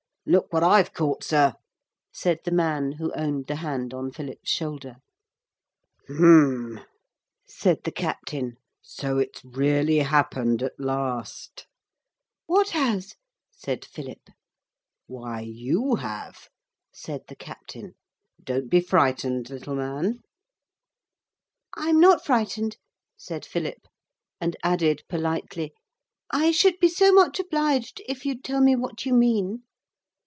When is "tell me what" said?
28.43-29.03